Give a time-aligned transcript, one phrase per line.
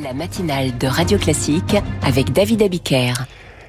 [0.00, 3.14] La matinale de Radio Classique avec David Abiker.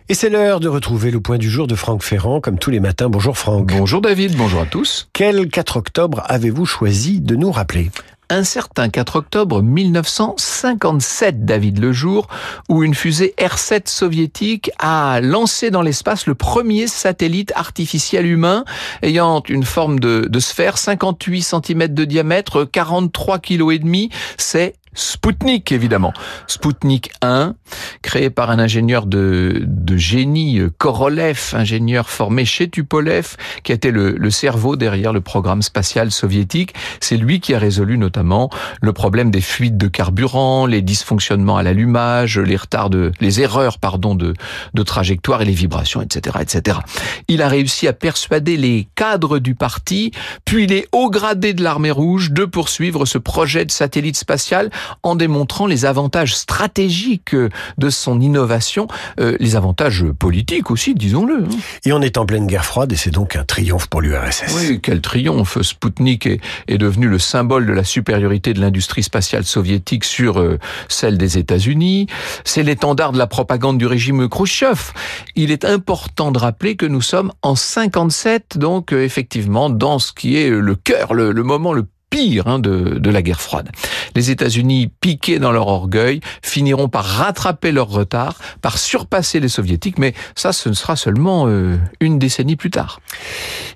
[0.10, 2.80] Et c'est l'heure de retrouver le point du jour de Franck Ferrand, comme tous les
[2.80, 3.10] matins.
[3.10, 3.74] Bonjour Franck.
[3.76, 5.10] Bonjour David, bonjour à tous.
[5.14, 7.90] Quel 4 octobre avez-vous choisi de nous rappeler?
[8.32, 12.28] Un certain 4 octobre 1957, David, le jour
[12.70, 18.66] où une fusée R-7 soviétique a lancé dans l'espace le premier satellite artificiel humain
[19.02, 24.12] ayant une forme de, de sphère, 58 cm de diamètre, 43 kg et demi.
[24.38, 26.14] C'est Spoutnik, évidemment.
[26.48, 27.56] Spoutnik 1,
[28.02, 34.12] créé par un ingénieur de, de génie, Korolev, ingénieur formé chez Tupolev, qui était le,
[34.12, 36.74] le cerveau derrière le programme spatial soviétique.
[37.00, 38.50] C'est lui qui a résolu notamment
[38.82, 43.78] le problème des fuites de carburant, les dysfonctionnements à l'allumage, les retards de, les erreurs,
[43.78, 44.34] pardon, de,
[44.74, 46.80] de trajectoire et les vibrations, etc., etc.
[47.28, 50.12] Il a réussi à persuader les cadres du parti,
[50.46, 54.70] puis les hauts gradés de l'armée rouge de poursuivre ce projet de satellite spatial
[55.04, 57.36] en démontrant les avantages stratégiques
[57.78, 58.88] de son innovation,
[59.20, 61.44] euh, les avantages politiques aussi, disons-le.
[61.46, 61.58] Hein.
[61.86, 64.56] Et on est en pleine guerre froide et c'est donc un triomphe pour l'URSS.
[64.56, 69.44] Oui, quel triomphe Spoutnik est, est, devenu le symbole de la supériorité de l'industrie spatiale
[69.44, 72.08] soviétique sur euh, celle des États-Unis.
[72.44, 74.92] C'est l'étendard de la propagande du régime Khrushchev.
[75.36, 80.14] Il est important de rappeler que nous sommes en 57, donc euh, effectivement dans ce
[80.14, 81.86] qui est le cœur, le, le moment le
[82.20, 83.70] pire hein, de, la guerre froide.
[84.16, 89.98] Les États-Unis, piqués dans leur orgueil, finiront par rattraper leur retard, par surpasser les soviétiques,
[89.98, 93.00] mais ça, ce ne sera seulement euh, une décennie plus tard.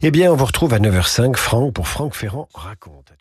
[0.01, 3.13] Eh bien, on vous retrouve à 9h05, Franck, pour Franck Ferrand raconte.